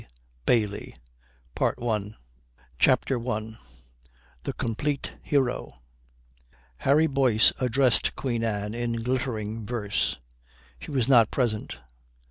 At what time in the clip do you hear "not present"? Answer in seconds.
11.07-11.77